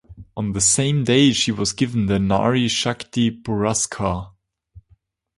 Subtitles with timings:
[0.35, 4.31] On the same day she was given the Nari Shakti Puraskar.